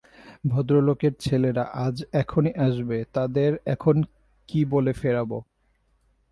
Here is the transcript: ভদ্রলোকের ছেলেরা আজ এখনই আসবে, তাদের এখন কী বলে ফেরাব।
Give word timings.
ভদ্রলোকের 0.45 1.13
ছেলেরা 1.19 1.63
আজ 1.85 1.97
এখনই 2.13 2.53
আসবে, 2.57 2.97
তাদের 3.13 3.51
এখন 3.65 3.95
কী 4.49 4.65
বলে 4.65 4.93
ফেরাব। 4.93 5.31